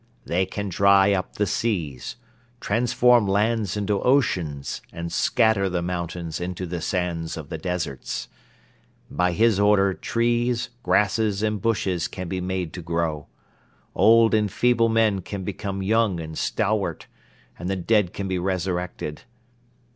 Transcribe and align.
They 0.25 0.47
can 0.47 0.67
dry 0.69 1.13
up 1.13 1.35
the 1.35 1.45
seas, 1.45 2.15
transform 2.59 3.27
lands 3.27 3.77
into 3.77 4.01
oceans 4.01 4.81
and 4.91 5.11
scatter 5.11 5.69
the 5.69 5.83
mountains 5.83 6.39
into 6.41 6.65
the 6.65 6.81
sands 6.81 7.37
of 7.37 7.49
the 7.49 7.59
deserts. 7.59 8.27
By 9.11 9.33
his 9.33 9.59
order 9.59 9.93
trees, 9.93 10.71
grasses 10.81 11.43
and 11.43 11.61
bushes 11.61 12.07
can 12.07 12.27
be 12.27 12.41
made 12.41 12.73
to 12.73 12.81
grow; 12.81 13.27
old 13.93 14.33
and 14.33 14.51
feeble 14.51 14.89
men 14.89 15.21
can 15.21 15.43
become 15.43 15.83
young 15.83 16.19
and 16.19 16.35
stalwart; 16.35 17.05
and 17.59 17.69
the 17.69 17.75
dead 17.75 18.11
can 18.11 18.27
be 18.27 18.39
resurrected. 18.39 19.21